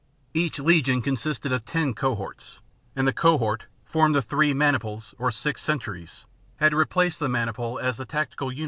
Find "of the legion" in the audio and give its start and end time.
8.49-8.59